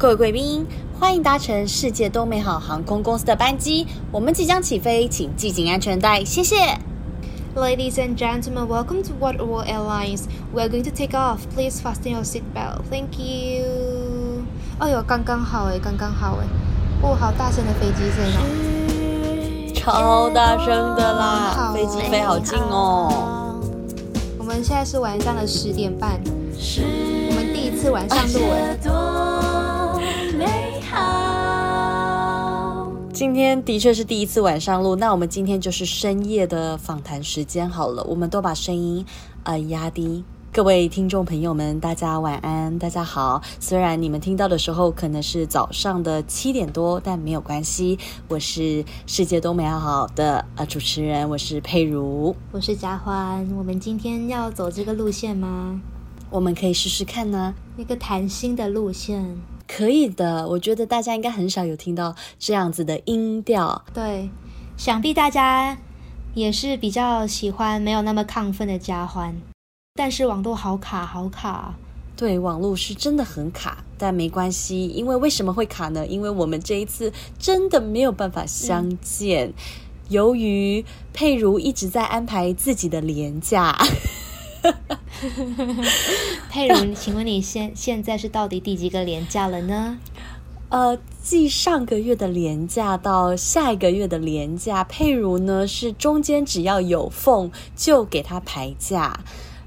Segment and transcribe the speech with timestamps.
[0.00, 0.66] 各位贵宾，
[0.98, 6.56] 欢迎搭乘世界多美好航空公司的班机，我们即将起飞，请系紧安全带，谢谢。
[7.54, 10.22] Ladies and gentlemen, welcome to World World Airlines.
[10.54, 11.40] We are going to take off.
[11.54, 12.80] Please fasten your seat belt.
[12.90, 14.46] Thank you.
[14.78, 16.46] 哎呦，刚刚好哎，刚刚好哎，
[17.02, 23.60] 哦，好大声的飞机声哦，超大声的啦，飞机飞好近哦。
[24.38, 29.19] 我们现在是晚上的十点半，我们第一次晚上录哎。
[33.20, 39.04] 今天的确是第一次晚上录，那我们今天就是深夜的访谈时间好了，我们都把声音
[39.42, 40.24] 呃压低。
[40.50, 43.42] 各位听众朋友们，大家晚安，大家好。
[43.58, 47.98] 虽然你们听到的时候可能是早上的七点多，但没有关系。
[48.26, 53.46] 我是世界都美好的呃主持人，我是佩如，我是佳欢。
[53.54, 55.78] 我们今天要走这个路线吗？
[56.30, 59.36] 我们可以试试看呢，一个谈心的路线。
[59.70, 63.84] 可以的，我觉得大家应该很少有听到这样子的音调。
[63.94, 64.28] 对，
[64.76, 65.78] 想必大家
[66.34, 69.40] 也是比较喜欢没有那么亢奋的加欢，
[69.94, 71.74] 但是网络好卡，好卡。
[72.16, 76.04] 对，网络是真的很卡，但没关系，因为为什么会卡呢？
[76.04, 79.54] 因为我们这一次真的没有办法相见，嗯、
[80.08, 83.78] 由于佩如一直在安排自己的连假。
[86.50, 89.98] 佩如，请问你现现在是到底第几个廉价了呢？
[90.68, 99.18] 呃，继上个月的廉价到下一个月的廉价，佩如呢是中间只要有缝就给他排假。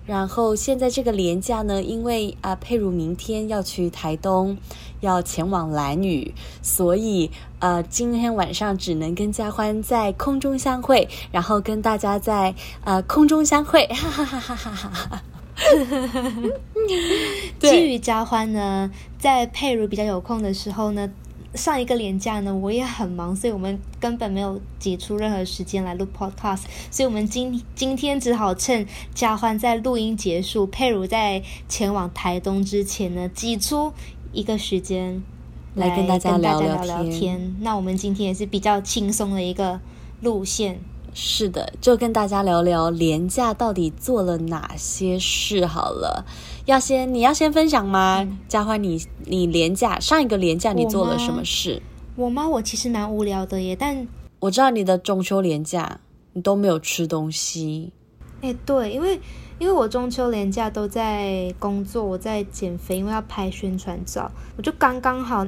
[0.05, 4.57] 然后现在这个廉假呢，因为啊、呃，佩如明天要去台东，
[4.99, 15.21] 要前往兰屿，所以呃，今天晚上只能跟佳欢在空中相会，然后跟大家在呃空中相会，哈哈哈哈哈哈。
[17.59, 21.09] 基于佳欢呢，在佩如比较有空的时候呢。
[21.55, 33.93] 上一个连假呢，我也很忙，所以我们根本没有挤出任何时间来录 podcast，所以我们今今天只好趁嘉欢在录音结束，佩如在前往台东之前呢，挤出
[34.31, 35.21] 一个时间
[35.75, 37.55] 来，跟大家聊聊聊天。
[37.61, 39.79] 那我们今天也是比较轻松的一个
[40.21, 40.79] 路线。
[41.15, 46.25] 是的，就跟大家聊聊连假到底做了哪些事好了。
[46.65, 48.19] 要先，你要先分享吗？
[48.21, 51.81] 嗯、佳欢，你你廉价上一个廉价你做了什么事？
[52.15, 52.47] 我吗？
[52.47, 54.07] 我其实蛮无聊的耶，但
[54.39, 55.99] 我知道你的中秋廉价
[56.33, 57.91] 你都没有吃东西。
[58.41, 59.19] 哎，对，因为
[59.59, 65.45] 因为我中秋连假都在工作，我在减肥，因为要拍宣传照，我就刚刚好，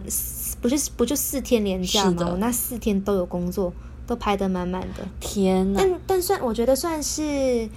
[0.62, 2.28] 不是不就四天连假吗？
[2.32, 3.72] 我那四天都有工作。
[4.08, 5.80] 都拍得满满的，天哪！
[5.80, 7.68] 但但算我觉得算是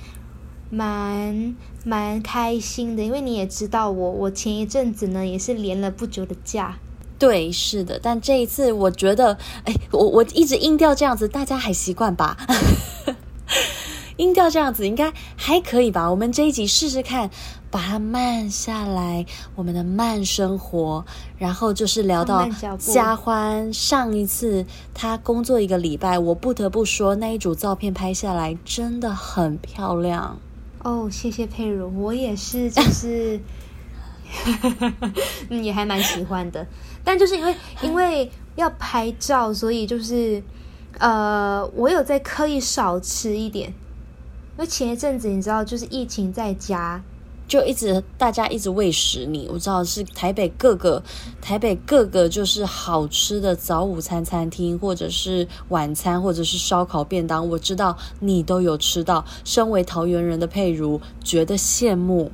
[0.71, 6.79] 蛮蛮开心的，因为你也知道我我前一阵子呢也是连了不久的假。
[7.19, 12.37] 对，是的，但这一次我觉得，哎，我我一直音调这样子，大家还习惯吧？
[14.17, 16.11] 音调这样子应该还可以吧？
[16.11, 17.31] 我们这一集试试看。
[17.71, 21.05] 把它慢下来，我们的慢生活，
[21.37, 22.49] 然后就是聊到
[22.79, 24.65] 嘉欢上一次
[24.95, 30.39] 他工作一个礼拜，我不得不说那一组照片拍下来真的很漂亮
[30.83, 33.41] 哦，谢谢佩如，我也是， 就是
[35.50, 36.66] 也还蛮喜欢的，
[37.03, 40.43] 但就是因为因为要拍照，所以就是
[40.99, 43.75] 呃，我有在刻意少吃一点，因
[44.59, 47.03] 为前一阵子你知道，就是疫情在家。
[47.49, 51.03] 就一直大家一直喂食你，我知道是台北各个
[51.41, 59.25] 台北各个就是好吃的早午餐餐厅，或者是晚餐，或者是烧烤便当，我知道你都有吃到。
[59.45, 62.31] 身为桃园人的佩如觉得羡慕。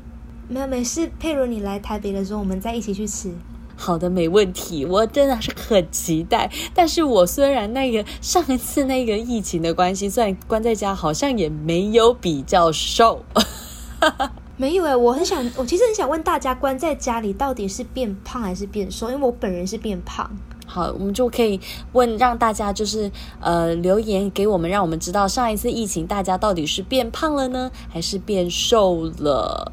[0.48, 3.32] 没有没事，佩如你来台北的时候，我们再一起去吃。
[3.76, 6.50] 好的，没问题，我真的是很期待。
[6.74, 13.24] 但是我虽然那个上一次那个疫情的关系，虽然关在家，好像也没有比较瘦。
[14.56, 19.10] 没有诶，我很想，我其实很想问大家，关在家里到底是变胖还是变瘦？
[19.10, 20.30] 因为我本人是变胖。
[20.64, 21.60] 好，我们就可以
[21.92, 23.10] 问，让大家就是
[23.40, 29.72] 呃留言给我们，让我们知道上一次疫情大家到底是变胖了呢，还是变瘦了？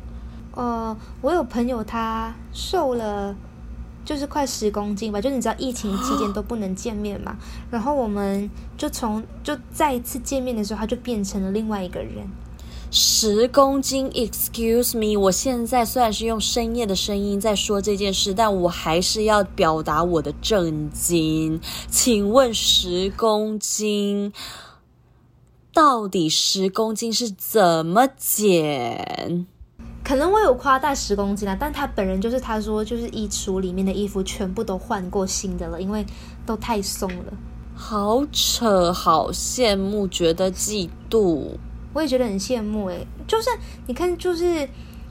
[0.54, 3.36] 呃，我有朋友他瘦了，
[4.04, 5.22] 就是快十公斤吧。
[5.22, 7.38] 就是你知道疫情期间都不能见面嘛，
[7.70, 12.28] 然后我们就从就再一次见面的时候，他就变成了另外一个人。
[12.94, 21.62] 十公斤，Excuse me，我现在虽然是用深夜的声音在说这件事，但我还是要表达我的震惊。
[21.90, 24.34] 请问十公斤
[25.74, 29.48] 到底十公斤是怎么减？
[30.04, 36.06] 可能我有夸大十公斤啦，但他本人就是他说，就是衣橱里面的衣服全部都换过新的了，因为
[36.46, 37.34] 都太松了。
[37.74, 41.52] 好扯，好羡慕，觉得嫉妒。
[41.94, 43.50] 我也觉得很羡慕诶，就是
[43.88, 44.68] 你看，就是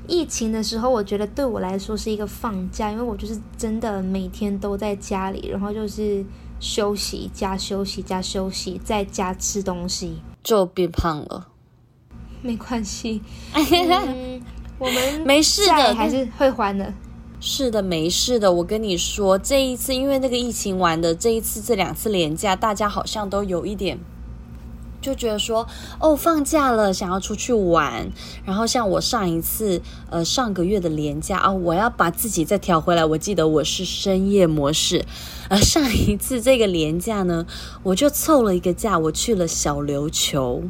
[0.06, 6.25] 疫情的时候，我觉得对我来说是一个放假，因为我就是真的每天都在家里，然后就是
[6.59, 11.49] 休息加休息加休息，在家吃东西，就变胖了。
[12.43, 13.21] 没关系，
[13.53, 14.41] 嗯、
[14.79, 16.93] 我们没事的，还是会还的。
[17.38, 18.53] 是的，没事的。
[18.53, 23.99] 我跟你说，这一次因为那个疫情完的，这一次这两次连假，大家好像都有一点。
[25.00, 25.67] 就觉得说
[25.99, 28.11] 哦，放假了，想要出去玩。
[28.44, 29.81] 然后像我上一次，
[30.11, 33.05] 呃，上个月的连假啊，我要把自己再调回来。
[33.05, 35.05] 我记得我是深夜模式。
[35.49, 37.47] 而上一次这个连假呢，
[37.82, 40.62] 我就凑了一个假，我去了小琉球。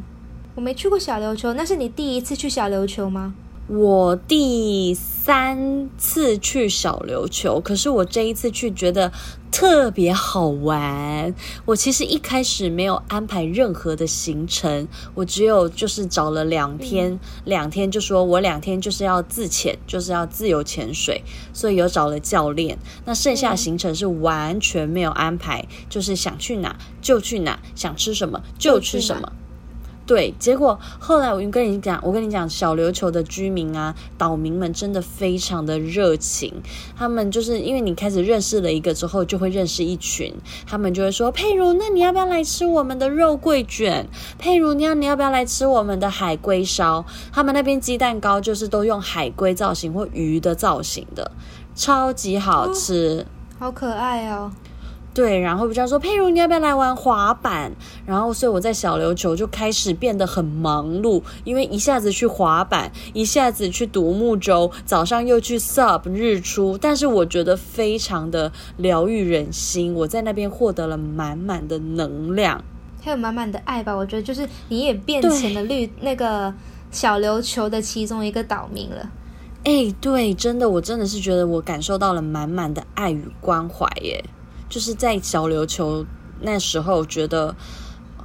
[0.55, 3.33] 我没去过小琉球，那是你第一次去小琉球吗？
[3.73, 9.09] 我第三次去小琉球，可是我这一次去觉得
[9.49, 11.33] 特别好玩。
[11.63, 21.23] 我其实一开始没有安排任何的行程，我只有就是找了两天，嗯、两天就说我两天就是要自潜，就是要自由潜水，
[21.53, 22.77] 所以有找了教练。
[23.05, 29.31] 那剩下行程是完全没有安排，嗯、就是想去哪就去哪，想吃什么就吃什么。
[30.11, 36.53] 对，结果后来我就跟你讲，我跟你讲，小琉球的居民啊，岛民们真的非常的热情。
[36.97, 40.35] 他们就是因为你开始认识了一个之后，就会认识一群，
[40.67, 44.05] 他们就会说：“佩如，那你要不要来吃我们的肉桂卷？
[44.37, 47.05] 佩如，你要你要不要来吃我们的海龟烧？
[47.31, 51.31] 他们那边鸡蛋糕就是都用海龟造型或鱼的造型的，
[51.73, 53.25] 超级好吃，
[53.57, 54.51] 好可爱哦。”
[55.13, 57.69] 对，然后比较说，佩如，你要不要来玩滑板？
[58.05, 69.93] 然后，所以我在小琉球就开始变得很忙碌，因为一下子去滑板，一下子去独木舟，早上又去 sub 日出，但是我觉得非常的疗愈人心。
[69.93, 72.63] 我在那边获得了满满的能量，
[73.03, 73.93] 还有满满的爱吧。
[73.93, 76.53] 我觉得就是你也变成了绿那个
[76.89, 79.09] 小琉球的其中一个岛民了。
[79.65, 84.23] 哎，对，真的，我真的是觉得我感受到了满满的爱与关怀耶。
[84.71, 86.05] 就是在小琉球
[86.39, 87.53] 那时候，觉得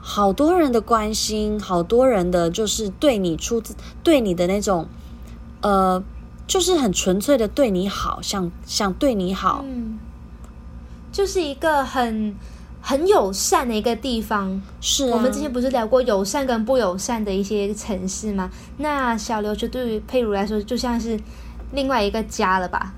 [0.01, 4.87] 好多人的关心，好多人的就是对你出自对你的那种，
[5.61, 6.01] 呃，
[6.47, 9.99] 就是很纯粹的对你好，想想对你好，嗯，
[11.11, 12.37] 就是一个很
[12.81, 14.63] 很友善的一个地方。
[14.81, 18.49] 是啊，我们之前不是聊过友善跟不友善的一些城市吗？
[18.79, 21.19] 那小琉球对于佩如来说，就像是
[21.73, 22.95] 另外一个家了吧？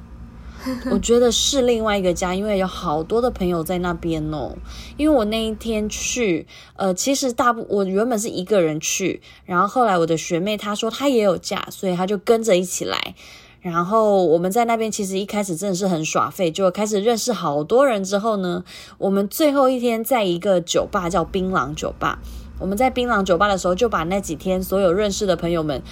[0.90, 4.56] 我觉得是另外一个家，因为有好多的朋友在那边哦。
[4.96, 13.14] 因为我那一天去，呃，其实大部我原本是一个人去，然后后来我的学妹她说她也有假，所以她就跟着一起来。
[13.60, 18.64] 然后我们在那边其实一开始真的是很耍废，就开始认识好多人之后呢，
[18.98, 22.20] 我们最后一天在一个酒吧叫槟榔酒吧。
[22.60, 25.82] 我们在槟榔酒吧的时候，就把那几天所有认识的朋友们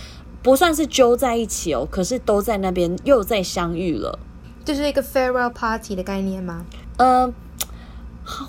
[0.43, 4.19] 不算是揪在一起哦，可是都在那边又再相遇了。
[4.66, 6.66] 就是一个 farewell party 的概念吗？
[6.96, 7.32] 呃，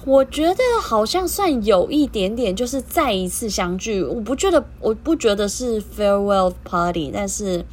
[0.03, 4.01] 我觉得好像算有一点点，就是再一次相聚。
[4.03, 7.63] 我不觉得，我不觉得是 farewell party，但是，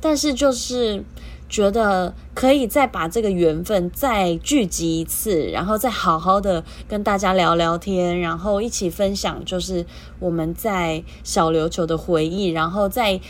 [0.00, 1.04] 但是就是
[1.48, 9.86] 觉得可以再把这个缘分再聚集一次，然后再好好的跟大家聊聊天，然后一起分享，就是
[10.18, 13.20] 我们在小琉球的回忆，然后再。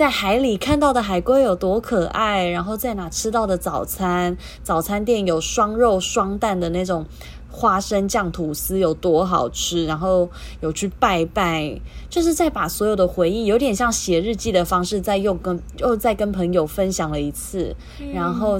[0.00, 7.04] 在海里看到的海龟有多可爱，然后在哪吃到的早餐，早餐店有双肉双蛋的那种
[7.50, 10.26] 花生酱吐司有多好吃，然后
[10.62, 11.78] 有去拜拜，
[12.08, 17.76] 就是在把所有的回忆，有点像写日记的方式，再又跟又再跟朋友分享了一次，
[18.14, 18.58] 然后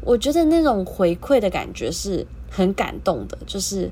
[0.00, 3.88] 我觉得那种回馈的感觉是很感动的，就是。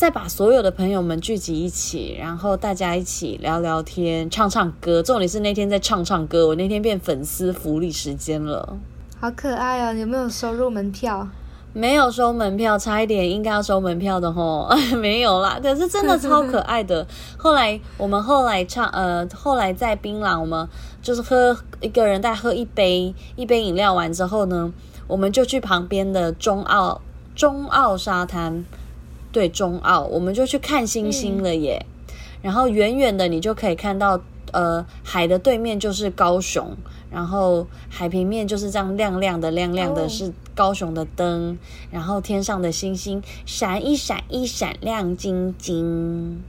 [0.00, 5.02] 再把所有的朋友们聚集一起，然后大家一起聊聊天、唱唱歌。
[5.02, 8.78] 重点是那天在唱唱歌，我那天变粉丝福利时间了，
[9.20, 9.92] 好可爱啊！
[9.92, 11.28] 有没有收入门票？
[11.74, 15.60] 没有收门票，差一点应该要收门票的吼， 没有啦。
[15.62, 17.06] 可是真的超可爱的。
[17.36, 20.66] 后来我们后来唱，呃，后来在槟榔，我们
[21.02, 24.72] 就是喝一个人再喝一杯一杯饮料完之后呢，
[25.06, 27.02] 我们就去旁边的中澳
[27.36, 28.64] 中澳沙滩。
[29.32, 31.86] 对，中澳，我们就去看星星了耶。
[31.86, 34.20] 嗯、然后远远的你就可以看到，
[34.52, 36.76] 呃，海的对面就是高雄，
[37.10, 41.56] 然后海平面就是这样亮亮的，亮亮的是高雄的灯，哦、
[41.90, 46.42] 然后天上的星星闪一闪一闪亮晶晶。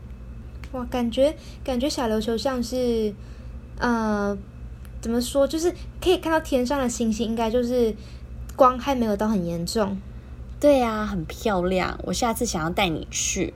[0.72, 3.14] 哇，感觉感觉小琉球像是，
[3.78, 4.38] 呃，
[5.02, 5.72] 怎么说，就是
[6.02, 7.94] 可以看到天上的星星，应该就是
[8.56, 9.98] 光还没有到很严重。
[10.62, 12.00] 对呀、啊，很漂亮。
[12.04, 13.52] 我下次想要带你去。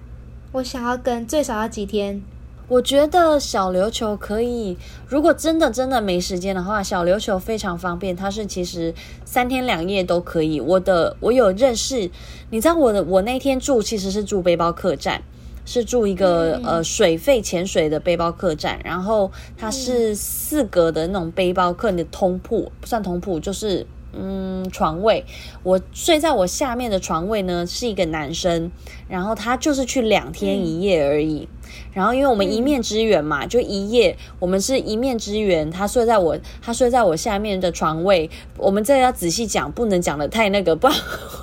[0.54, 2.20] 我想要跟最少要几天？
[2.68, 4.76] 我觉得小琉球可以，
[5.08, 8.92] 如果真的真的没时间的话，小琉球非常方便，它是其实
[9.24, 10.60] 三天两夜都可以。
[10.60, 12.10] 我的我有认识，
[12.50, 15.22] 你知道我的我那天住其实是住背包客栈，
[15.64, 23.86] 是住一个、嗯、呃水费潜水的背包客栈，然后它是四格的那种背包客的通铺，不算通铺就是。
[24.18, 25.26] 嗯，床位，
[25.64, 28.72] 我睡在我下面的床位呢，是一个男生，
[29.08, 31.48] 然后他就是去两天一夜而已。
[31.48, 35.70] 嗯、然后因为我们一面之缘嘛，嗯、就一夜，我们是一面之缘。
[35.70, 38.30] 他睡在我，他睡在我下面的床位。
[38.58, 40.96] 我们这要仔细讲，不能讲的太那个，不然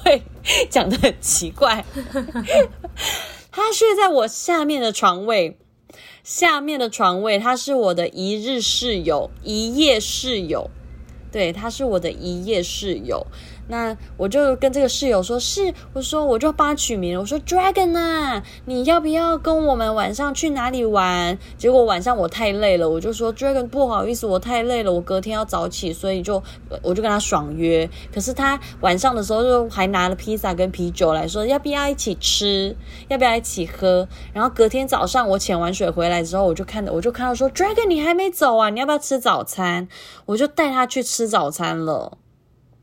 [0.04, 0.22] 会
[0.70, 1.84] 讲的很奇怪。
[3.52, 5.58] 他睡在我下面的床位，
[6.24, 10.70] 下面的床位，他是我的一日室友，一夜室友。
[11.32, 13.26] 对，他是我的一夜室友。
[13.68, 21.38] 那我就跟这个室友说，是，我说我就帮他取名，我说 Dragon 啊，你要不要跟我们晚上去哪里玩？
[21.56, 26.42] 结果晚上我太累了，我就说 Dragon 不好意思，我太累了，我隔天要早起，所以就
[26.82, 27.88] 我就跟他爽约。
[28.12, 32.76] 可是他晚上的时候就还拿了披萨跟啤酒来说，要不要一起吃？
[33.08, 34.06] 要不要一起喝？
[34.32, 38.70] 然后隔天早上我潜完水回来之后，我就看到我就看到说 Dragon 你还没走啊？
[38.70, 39.88] 你要不要吃早餐？
[40.26, 42.18] 我就带他去吃早餐了。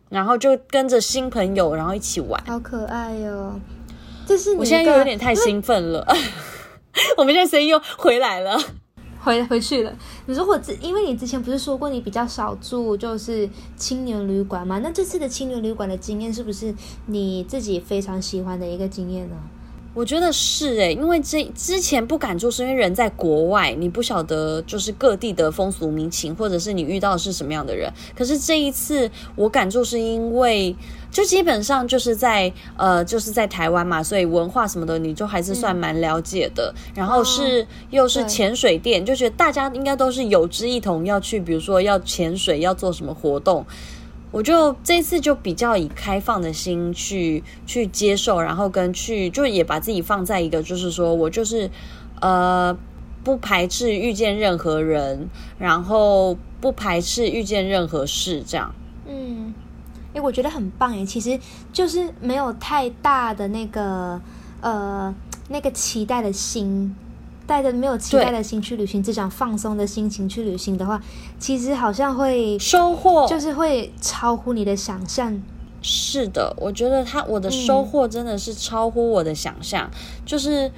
[0.10, 3.60] 然后就跟着新朋友，然后一起玩，好可爱哟、哦！
[4.26, 6.06] 这是你我现在又有点太兴奋了。
[7.18, 8.60] 我们现在声音又回来了，
[9.22, 9.94] 回回去了。
[10.26, 14.80] 你说我之，因为你之前不是说过你比较少住就是青年旅馆吗？
[14.80, 16.74] 那这次的青年旅馆的经验是不是
[17.06, 19.36] 你自己非常喜欢的一个经验呢？
[19.96, 27.92] 我觉得是诶，因为这之前不敢做，是因为人在国外，你不晓得就是各地的风俗民情，或者是你遇到的是什么样的人。
[28.16, 30.76] 可是这一次我敢做，是因为
[31.12, 36.74] 就基本上就是在呃，就是在台湾嘛，所以文化什么的，你就还是算蛮了解的。
[36.90, 43.66] 嗯、然后是、哦、又是潜水店，就觉得大家应该都是有志一同要去，比如说要潜水，要做什么活动。
[44.32, 51.70] 我就这次就比较以开放的心去去接受，然后跟去就也把自己放在一个就是说我就是
[52.22, 52.78] 呃
[53.24, 58.72] 不排斥遇见任何人，然后不排斥遇见任何事这样。
[59.08, 59.54] 嗯，
[60.14, 61.40] 诶，我觉得很棒诶，其实
[61.74, 64.22] 就是没有太大的那个
[64.62, 65.14] 呃
[65.48, 66.96] 那个期待的心。
[67.50, 71.02] 带着没有期待的心去旅行，对只想放松的心情去旅行的话，
[71.40, 75.42] 其实好像会收获，就是会超乎你的想象。
[75.82, 79.90] 是的，我觉得他我的收获真的是超乎我的想象。
[79.92, 80.72] 嗯、就是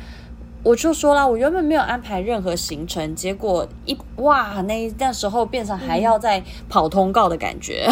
[0.64, 7.90] 我就说了，我原本没有安排任何行程，结果一哇，那那时候变成还要再跑通告的感觉。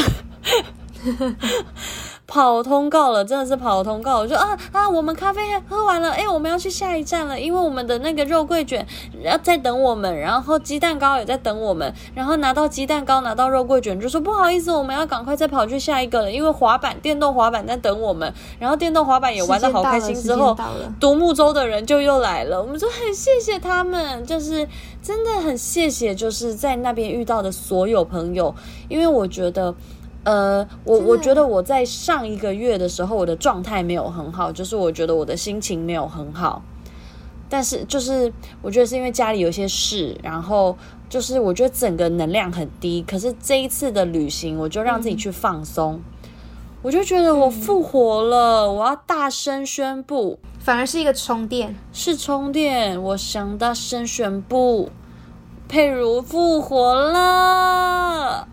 [1.04, 1.36] 嗯
[2.30, 4.20] 跑通告了，真的是跑通告。
[4.20, 8.86] 我说啊啊，我们咖啡喝完了，哎，我们要去下一站了，因为我们的那个肉桂卷
[9.24, 20.14] 要在等我们，然后鸡蛋糕也在等我们，然后拿到鸡蛋糕，拿到肉桂卷，就说不好意思，我们要赶快再跑去下一个了，因为滑板电动滑板在等我们，然后电动滑板也玩得好开心。
[20.14, 20.56] 之后
[21.00, 24.68] 独木舟的人就又来了，我们说很谢谢他们，就是
[25.02, 28.54] 真的很谢谢，就是在那边遇到的所有朋友，
[28.88, 29.74] 因为我觉得。
[30.26, 36.62] 呃，我我觉得我在上一个月的时候，我的状态没有很好，就是我觉得我的心情没有很好，
[37.48, 43.02] 但是就是我觉得是因为家里有些事，然后就是我觉得整个能量很低。
[43.08, 46.02] 可是这一次的旅行，我就让自己去放松，嗯、
[46.82, 54.90] 我就觉得我复活了，嗯、我要大声宣布，反而是一个充电，是充电，我想大声宣布，
[55.70, 58.48] 佩如复活了，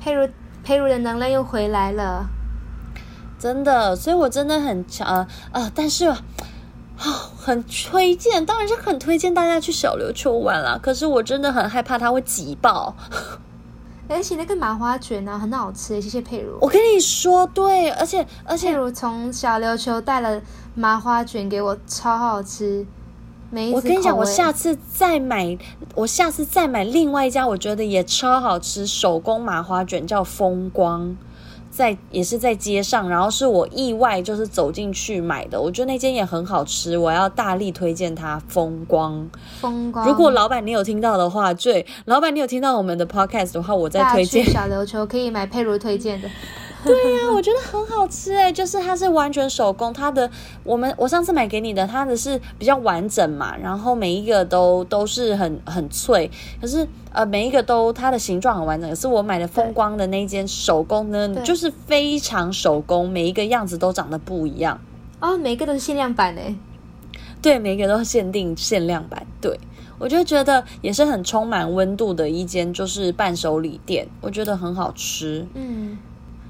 [0.00, 0.28] 佩如。
[0.64, 2.26] 佩如的能量又回来了，
[3.38, 5.72] 真的，所以我真的很强啊、呃呃！
[5.74, 6.22] 但是啊、
[6.98, 10.78] 哦，很推荐，当然是很推荐大家去小琉球玩啦。
[10.80, 12.94] 可是我真的很害怕它会挤爆，
[14.08, 16.00] 而且那个麻花卷呢、啊，很好吃。
[16.00, 20.40] 谢谢佩如，我跟你说，对，而且而且，佩如从小琉球带了
[20.74, 22.86] 麻花卷给我，超好吃。
[23.72, 25.58] 我跟你讲，我下次再买，
[25.94, 31.14] 我下次再买另外一家，我觉得也超好吃，手工麻花卷叫风光，
[31.70, 38.40] 在也是在街上，然后是我意外就是走进去买的，我觉得那间也很好吃，我要大力推荐它。
[38.48, 39.28] 风光，
[39.60, 40.06] 风光。
[40.08, 44.44] 如果老板你有听到的话，对，老板你有听到我们的 podcast 的话，我再推荐。
[44.46, 46.28] 小琉球可以买佩如推荐的。
[46.84, 50.28] 对呀、啊，我觉得很好吃哎，就是它是完全手工，它的
[50.64, 58.90] 我们我上次买给你的，它的是比较完整嘛，然后每一个都都是很很脆，可是呃每一个都它的形状很完整。
[58.90, 64.80] 可是我买的风光的那间手工呢，就是非常手工，每一个样子都长得不一样。
[65.20, 66.54] 哦，每一个都是限量版哎。
[67.40, 69.26] 对，每一个都是限定限量版。
[69.40, 69.58] 对，
[69.98, 75.44] 我就觉得也是很充满温度的一间，就是伴手礼店，我觉得很好吃。
[75.54, 75.98] 嗯，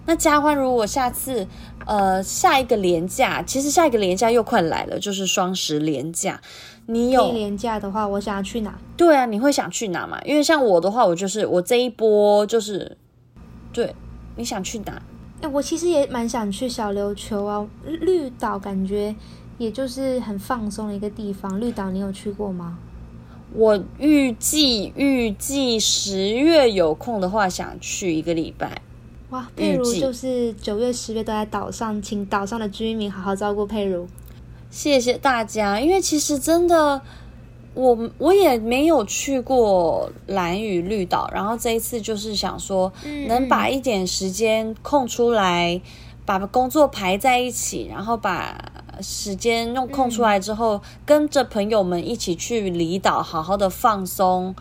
[0.04, 1.46] 那嘉欢，如果下次
[1.86, 6.40] 呃下一个连假，其实下一个连假又快来了，就是双十连假，
[6.86, 8.78] 你有连假的话，我想要去哪？
[8.96, 10.20] 对啊，你会想去哪嘛？
[10.24, 12.96] 因为像我的话，我就是我这一波就是，
[13.72, 13.94] 对，
[14.36, 15.00] 你想去哪？
[15.40, 19.14] 哎，我其实也蛮想去小琉球啊，绿岛感觉。
[19.58, 22.78] 也就是很放松的一个地方，绿岛你有去过吗？
[23.54, 28.82] 我预计预计十月有空的话，想去一个礼拜。
[29.32, 34.06] 哇，佩如就是九月、十月都在岛上，请岛上的居民好好照顾佩如。
[34.70, 37.00] 谢谢大家，因为其实真的，
[37.72, 42.92] 我我也没有去过蓝屿绿岛，然后这一次就是想说，
[43.26, 45.80] 能把一点时间空出来，嗯、
[46.26, 48.54] 把工作排在一起，然后把。
[49.00, 54.54] 时间用空出来之后，嗯、跟着朋友们一起去离岛，好好的放松。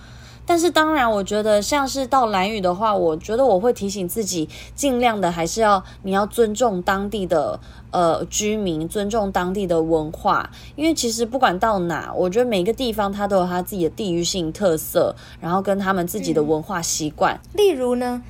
[0.51, 7.57] 但是当然，我觉得像是到兰屿的话，我觉得我会提醒自己，尽量的还是要你要尊重当地的
[7.91, 10.49] 呃居民，尊重当地的文化。
[10.75, 17.33] 因为其实不管到哪，我觉得每个地方它都有它自己的地域性特色，然后跟他们自己的文化习惯。
[17.35, 18.21] 嗯、例如呢，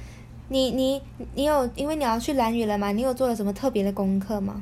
[0.50, 1.02] 你你
[1.34, 2.92] 你有因为你要去兰屿了嘛？
[2.92, 4.62] 你有做了什么特别的功课吗？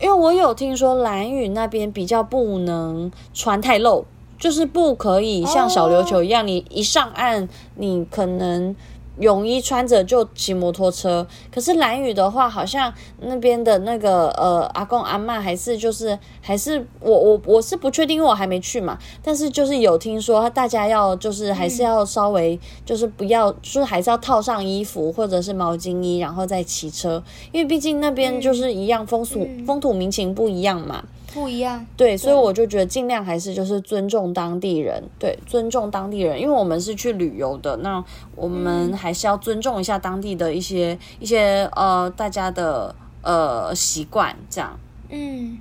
[0.00, 4.04] 因为我有听说兰屿那边比较不能穿太露，
[4.38, 8.74] 就是不可以像小琉球一样，你一上岸，你可能。
[9.20, 18.96] 泳衣穿着就骑摩托车，可是兰屿的话，好像那边的那个呃阿公阿嬷还是就是还是我我我是不确定，因为我还没去嘛。
[19.20, 31.02] 但是就是有听说大家要就是还是要稍微就是不要，就是还是要套上衣服或者是毛巾衣，然后再骑车，因为毕竟那边就是一样风俗风土民情不一样嘛。
[31.32, 38.02] 不一样，对，所以我就觉得尽量还是就是尊重当地人，对，尊重当地人，因为我们是去旅游的，那
[38.34, 44.80] 我们还是要尊重一下当地的一些一些呃大家的呃习惯，这样。
[45.10, 45.58] 嗯，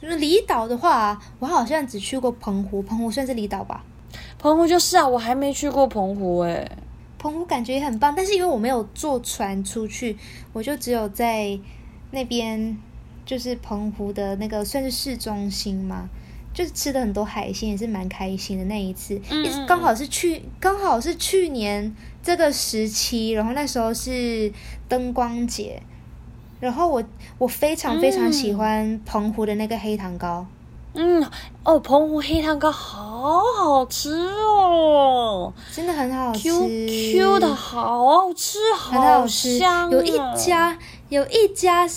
[0.00, 3.84] 就是离岛的话，我好像只去过澎湖，澎湖算是离岛吧？
[4.38, 6.70] 澎湖就是啊，我还没去过澎湖诶。
[7.18, 10.16] 澎湖感觉也很棒，但是因为我没有坐船出去，
[10.52, 11.58] 我就只有在
[12.12, 12.78] 那边。
[13.30, 16.08] 就是澎湖的那个算是市中心嘛，
[16.52, 19.20] 就是吃的很多海鲜，也是蛮开心的那一次。
[19.30, 24.52] 嗯，嗯，刚好是去，刚好是去年这个时期，然后那时候是
[24.88, 25.80] 灯光节，
[26.58, 27.04] 然后我
[27.38, 30.44] 我非常非常喜欢澎湖的那个黑糖糕。
[30.94, 31.24] 嗯，
[31.62, 39.90] 哦，澎湖黑糖糕好好吃哦，真的很好吃，Q Q 的好好吃，很好吃，好香啊。
[39.92, 40.76] 有一家，
[41.10, 41.88] 有一家。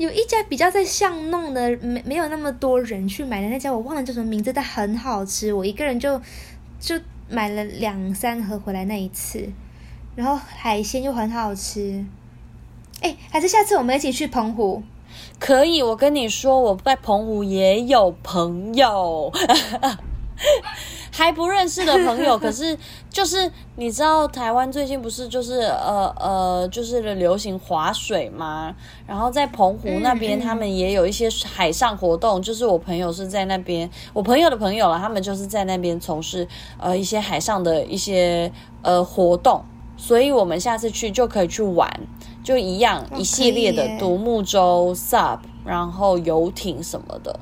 [0.00, 5.52] 有一家比较在巷弄的，没没有那么多人去买的那家，我忘了叫什么名字，但很好吃。
[5.52, 6.18] 我一个人就
[6.80, 9.46] 就买了两三盒回来那一次，
[10.16, 12.02] 然后海鲜又很好吃。
[13.02, 14.82] 哎，还是下次我们一起去澎湖？
[15.38, 19.30] 可以，我跟你说，我在澎湖也有朋友。
[21.20, 22.74] 还不认识的朋友， 可是
[23.10, 28.74] 就是你知道台湾最近不是就是呃呃就是流行划水吗？
[29.06, 32.40] 然后在澎湖那边，他们也有一些海上活动。
[32.40, 39.62] 就是我朋友是在那边，我朋友的朋友了，他们就是在那边从事呃一些海上的一些呃活动。
[39.98, 41.86] 所以我们下次去就可以去玩，
[42.42, 47.38] 就一样一系列的独木舟、SUP，然后游艇什么的。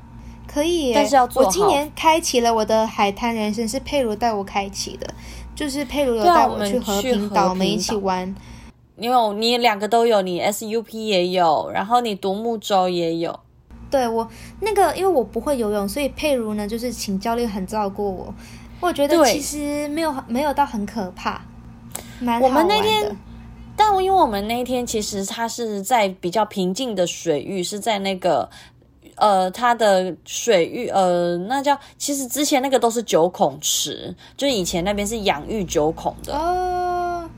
[0.50, 1.44] 可以，但是要做。
[1.44, 5.06] 我今年开启了我的海滩人生，是佩如带我开启的，
[5.54, 8.34] 就是佩如有带我去和平岛，我们一起玩。
[8.96, 13.38] 你有，你两个都有，你 SUP 也有，然后你独木舟也有。
[13.90, 14.28] 对，我
[14.60, 18.34] 那个，因为我不会游泳，所以佩如呢，就是请教练很照顾我。
[18.80, 21.40] 我觉得其实没有没有到很可怕，
[22.18, 22.60] 蛮好玩的。
[22.60, 23.16] 我们那天，
[23.76, 28.48] 但因为我们那天其实它是在比较平静的水域，是在那个。
[29.18, 36.34] 呃，它的水域，呃，那叫其实之前那个都是九孔池，就以前那边是养育九孔的。
[36.34, 37.28] 哦，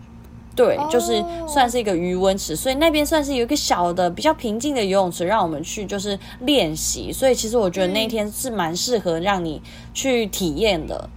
[0.54, 7.12] 对，就是算是一个余温池，所以那边算是有一个小的比较平静的游泳池，让我们去就是练习。
[7.12, 9.62] 所以其实我觉得那天是蛮适合让你
[9.94, 11.08] 去体验的，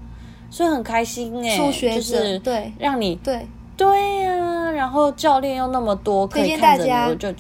[0.50, 7.34] 所以很开心哎，就是对，让你对对呀、啊，然后教练又那么多，可以看着你，我就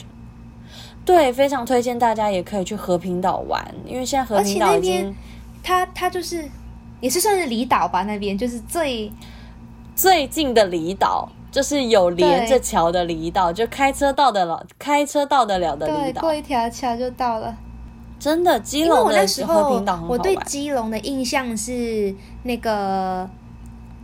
[1.05, 5.15] 对，非常推荐大家也可以去和平岛玩，因为现在和平岛已经，
[5.61, 6.49] 它它就是
[7.01, 9.11] 也是算是离岛吧，那边就是最
[9.95, 17.55] 最近的离岛，就是有连着桥的离岛，就开车到的了，开车到得了的离岛，过一条桥就到了。
[18.19, 20.09] 真的，基隆的和平岛很好玩。
[20.09, 23.29] 我对基隆的印象是那个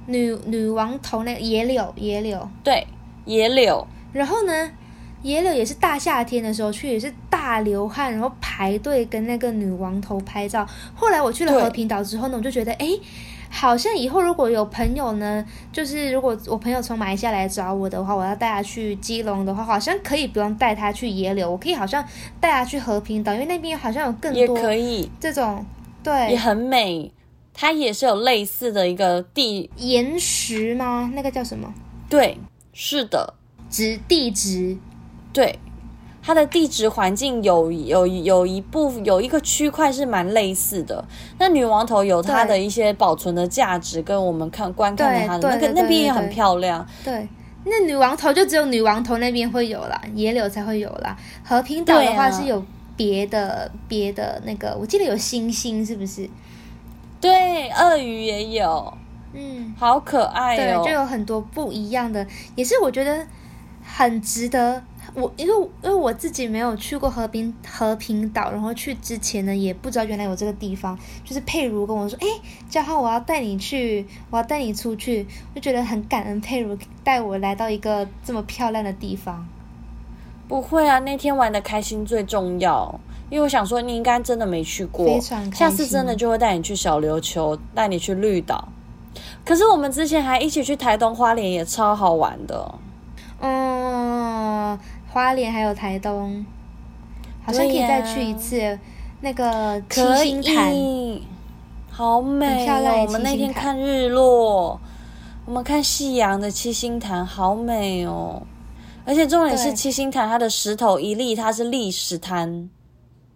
[0.07, 2.85] 女女王头那个野柳野柳，对
[3.23, 3.87] 野柳。
[4.11, 4.71] 然后呢，
[5.21, 10.67] 野柳也是大夏天的时候去，也是大流汗，然后排队跟那个女王头拍照。
[10.95, 12.85] 后来我去了和平岛之后呢，我就觉得哎。
[12.85, 13.01] 诶
[13.51, 22.05] 好像以后如果有朋友呢，就是如果我朋友从马来西亚来找我的话，我要带他去基隆的话，好像可以不用带他去野柳，我可以好像
[22.39, 25.65] 带他去和平岛，因为那边好像有更多也可以这种，
[26.03, 27.11] 对，也很美，
[27.51, 31.11] 它也是有类似的一个地岩石吗？
[31.15, 31.73] 那个叫什么？
[32.07, 32.37] 对，
[32.71, 33.33] 是的，
[33.71, 34.77] 质地质，
[35.33, 35.59] 对。
[36.21, 41.03] 它的地质环境有有有一部有一个区块是蛮类似的。
[41.39, 46.85] 那女王头有它的一些保存的价值，跟我们看观看的它的那个那边也很漂亮。
[47.05, 47.27] 对，
[47.63, 51.17] 那女王头就只有女王头那边会有啦，野柳才会有啦。
[51.41, 52.63] 和平岛的话是有
[52.97, 56.29] 别的别、啊、的那个，我记得有星星，是不是？
[57.21, 58.93] 对，鳄鱼也有，
[59.33, 60.81] 嗯，好可爱哦。
[60.83, 63.25] 对，就有很多不一样的，也是我觉得
[63.83, 64.83] 很值得。
[65.15, 70.97] 我因为因为我自己没有去过和平和平岛，然后去之前呢，也不知道原来有这个地方。
[71.23, 72.27] 就是佩如跟我说：“哎，
[72.69, 79.47] 嘉浩，我要带你去，我要带你出去。”就觉得很感恩佩如带我来到一个这么漂亮的地方。
[80.47, 82.99] 不会啊，那天玩的开心最重要。
[83.29, 85.53] 因为我想说，你应该真的没去过，非常开心。
[85.53, 88.67] 下次真的就会带你去小琉球，带你去绿岛。
[89.45, 92.75] 可是我们之前还一起去台东花莲，也超好玩的。
[93.41, 94.79] 嗯。
[95.11, 96.45] 花莲还有台东，
[97.43, 98.61] 好像可以再去一次。
[98.61, 98.79] 啊、
[99.21, 100.73] 那个七星潭，
[101.89, 103.05] 好美哦！
[103.05, 104.79] 我们那天看日落，
[105.45, 108.41] 我们看夕阳的七星潭，好美哦！
[109.03, 112.69] 而且重点是七星潭，它的石头一粒，它是砾石滩。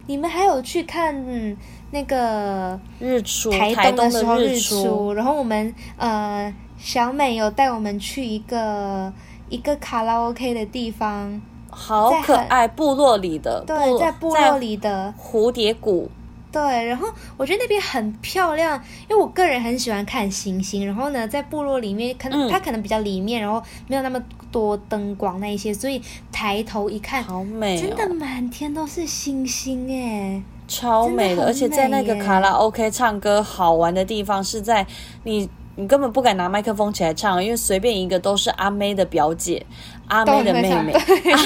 [0.05, 1.57] 你们还有去看
[1.89, 3.49] 那个日出？
[3.51, 5.11] 台东的时候日出。
[5.13, 9.11] 然后我们呃，小美有带我们去一个
[9.49, 11.41] 一个卡拉 OK 的地方。
[11.73, 16.09] 好可爱，部落里的对，在部落里的蝴蝶谷，
[16.51, 20.85] 对，然后我觉得那边很漂亮，因为我个人很喜欢看星星。
[20.85, 31.45] 然后呢，在部落里面，可能它可能比较里面，然后没有那么多灯光那一些，所以抬头一看，好美，真的满天都是星星哎，超美的。
[31.45, 34.85] 而且在那个卡拉 OK 唱歌好玩的地方是在
[35.23, 35.49] 你。
[35.75, 39.65] 你根本不敢拿麦克风起来唱，因为随便一个都是阿妹的表姐、
[40.07, 41.37] 阿妹的妹妹、对，啊、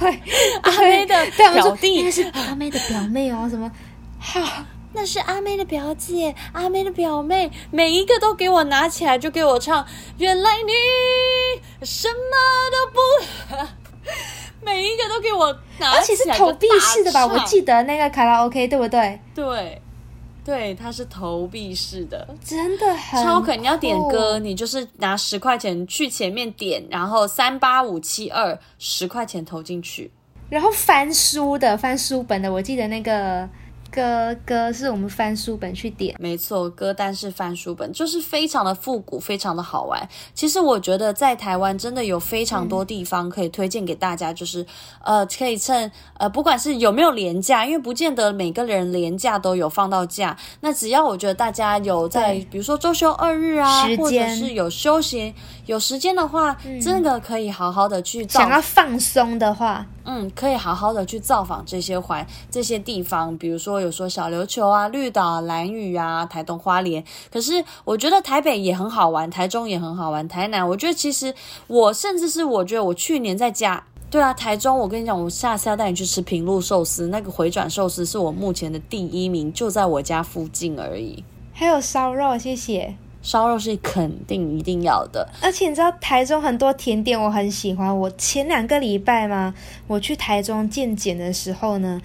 [0.00, 0.22] 对
[0.62, 3.70] 阿妹的表弟，那是阿妹的表妹哦，什么？
[4.18, 9.86] 哈，那是阿妹的表姐、阿妹的表妹，每一个都给我拿起来就给我唱。
[10.16, 10.72] 原来你
[11.86, 12.14] 什么
[12.72, 12.98] 都不，
[14.64, 17.26] 每一个都给我拿起来，而且是投币式的吧？
[17.26, 19.20] 我记得那个卡拉 OK 对不对？
[19.34, 19.82] 对。
[20.48, 23.54] 对，它是投币式的，真的很超可。
[23.54, 30.10] 你要点歌，你就是拿十块钱去前面点，然后三八五七二十块钱投进去，
[30.48, 33.46] 然后翻书的翻书本的，我记得那个。
[33.90, 40.08] 歌歌是我们翻书本去点，没错，歌单是翻书本，就是非常的复古，非常的好玩。
[40.34, 44.62] 其实我觉得在台湾真的有非常多地方可以推荐给大家，就是、
[45.04, 50.36] 嗯、呃，可以趁呃，不管是有没有连假，因为不见得每个人连假都有放到假。
[50.60, 55.34] 那只要我觉得大家有在，比如说周休二日啊，或者是有休闲
[55.66, 58.26] 有时间的话，嗯、真的可以好好的去。
[58.28, 59.86] 想要放松的话。
[60.10, 67.02] 嗯，可以好好的去造访这些环这些地方，比如说有说小琉球啊、绿岛、蓝屿啊、台东花莲。
[67.30, 71.34] 可是我觉得台北也很好玩，台中也很好玩，台南我觉得其实
[71.66, 81.22] 我甚至是我觉得我去年在家，对啊，台中我跟你讲，我下次要带你去吃平路寿司，那个回转寿司是我目前的第一名，就在我家附近而已。
[81.52, 82.96] 还有烧肉，谢谢。
[83.20, 87.98] 烧肉是肯定一定要的，而且你知道台中很多甜点我很喜欢。
[87.98, 89.52] 我前两个礼拜嘛，
[89.88, 92.00] 我去台中健检的时候呢，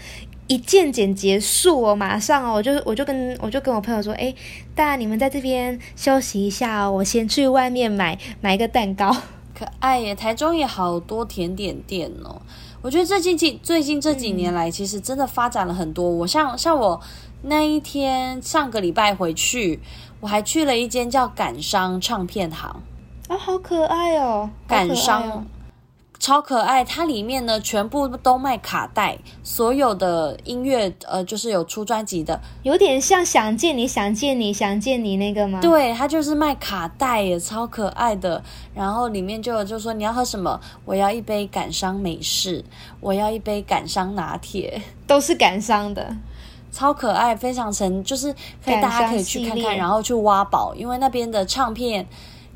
[0.47, 4.34] 一健检结束，哦马上哦，我就我就跟我就跟我朋友说，哎，
[4.75, 9.15] 大家你们在这边休息一下哦，我先去外面买买一个蛋糕。
[9.58, 12.41] 可爱耶，台中也好多甜点店哦。
[12.82, 16.10] 我觉得最近近最近这几年来，其实真的发展了很多。
[16.10, 16.99] 我像像我
[17.43, 19.79] 那一天上个礼拜回去。
[20.19, 22.82] 我还去了一间叫感伤唱片行，
[23.27, 25.45] 哦，啊，好可爱哦，感伤。
[26.23, 35.59] 哦超可爱，它里面呢全部都卖卡带，所有的音乐呃就是有出专辑的，有点像想见你想见你想见你那个吗？
[35.59, 38.41] 对，它就是卖卡带耶，超可爱的。
[38.73, 42.63] 然后里面就有就说你要喝什么，我要一杯感伤美式，
[43.01, 46.15] 我要一杯感伤拿铁， 都是感伤的，
[46.71, 48.33] 超可爱，非常沉，就是
[48.63, 52.07] 可以大家可以去看看，然后去挖宝，因为那边的唱片。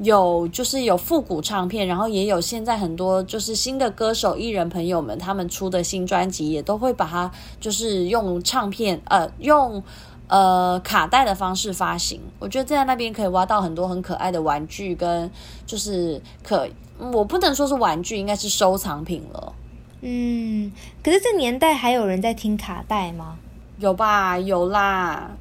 [0.04, 9.84] 有就是有复古唱片，然后也有现在很多就是新的歌手艺人朋友们他们出的新专辑，也都会把它就是用唱片呃用
[10.28, 12.22] 呃卡带的方式发行。
[12.38, 15.30] 我觉得在那边可以挖到很多很可爱的玩具，跟
[15.66, 16.68] 就是可
[17.00, 19.54] 我不能说是玩具，应该是收藏品了。
[20.02, 20.72] 嗯，
[21.04, 23.38] 可是这年代还有人在听卡带吗？
[23.80, 25.32] 有吧，有啦。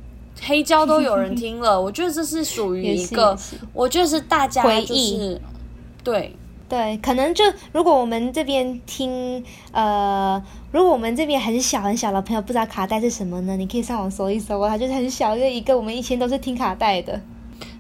[0.40, 3.37] 黑胶都有人听了， 我觉得这是属于一个，
[3.72, 5.40] 我觉得是大家就是回忆，
[6.03, 6.37] 对
[6.68, 13.57] 对，可能就如果我们这边听，呃，如果我们这边很小很小的朋友不知道卡带是什么呢？
[13.57, 17.20] 你可以上网搜一搜啊，它就是很小的一个，我们以前都是听卡带的，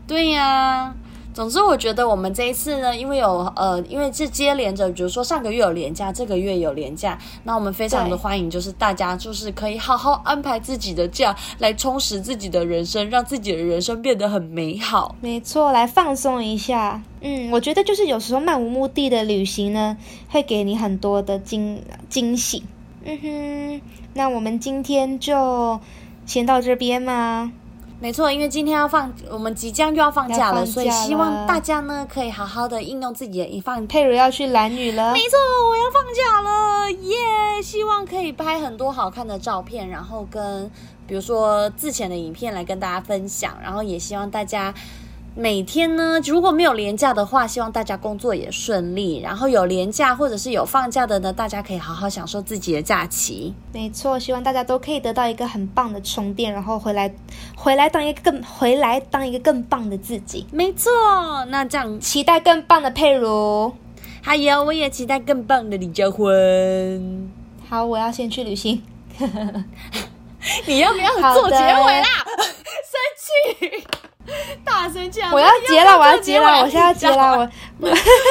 [0.06, 0.94] 对呀、啊。
[1.36, 15.14] 总之，我觉得我们这一次呢，因为有呃，因为是接连着，比如说上个月有年假，这个月有年假，那我们非常的欢迎，就是大家就是可以好好安排自己的假，来充实自己的人生，让自己的人生变得很美好。
[15.20, 17.02] 没错，来放松一下。
[17.20, 19.94] 嗯，我觉得就是有时候漫无目的的旅行呢，
[20.30, 22.64] 会给你很多的惊惊喜。
[23.04, 23.80] 嗯哼，
[24.14, 25.78] 那我们今天就
[26.24, 27.52] 先到这边吗？
[27.98, 33.86] 没错，因为今天要放，我们即将就要放假了，了所以希望大家呢可以好好的应用自己的一放。
[33.86, 37.62] 佩如要去蓝雨了，没错，我要放假了，耶、yeah！
[37.62, 40.70] 希望可以拍很多好看的照片，然后跟
[41.06, 44.74] 比如说之前的影片来跟大家分享，然后也希望大家。
[45.38, 49.20] 每天呢，如果没有连假的话，希望大家工作也顺利。
[49.20, 53.54] 然后有连假或者是有放假的呢，大家可以好好享受自己的假期。
[53.70, 57.14] 没错，希望大家都可以得到一个很棒的充电，然后回来，
[57.54, 60.46] 回来当一个更回来当一个更棒的自己。
[60.50, 60.90] 没错，
[61.50, 63.74] 那这样期待更棒的佩如，
[64.22, 67.28] 还有我也期待更棒的李佳欢。
[67.68, 68.82] 好，我要先去旅行。
[70.64, 72.06] 你要不要做结尾啦？
[72.88, 73.86] 生气。
[74.64, 75.32] 大声叫！
[75.32, 77.90] 我要结了，我要结了，我现在要结了，我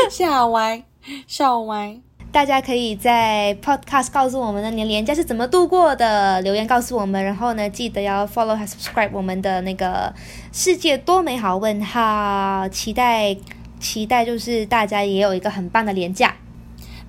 [0.10, 0.84] 笑歪，
[1.28, 1.98] 笑歪。
[2.32, 7.24] 大家可以在 Podcast 告诉我们的年连假是怎么度过的，留言告诉我们。
[7.24, 10.14] 然后呢，记得要 Follow 和 Subscribe 我们的那个
[10.52, 13.38] 世界多美好问号，期待
[13.80, 16.36] 期待，就是大家也有一个很棒的年假。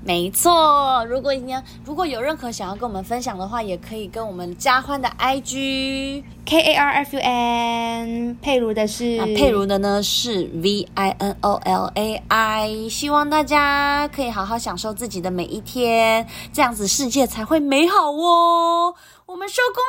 [0.07, 1.53] 没错，如果你
[1.85, 12.89] 如果有任何想要跟我们分享的话，也可以跟我们加欢的 IG K A R F U N，佩如的是，那珮如的呢是 V I N O L A I。
[12.89, 18.95] 希望大家可以好好享受自己的每一天，这样子世界才会美好哦。
[19.27, 19.83] 我们收工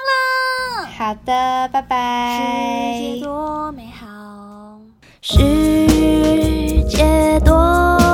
[0.81, 2.89] 了，好的，拜拜。
[3.03, 4.79] 世界多美好，
[5.21, 5.37] 世
[6.89, 8.06] 界多。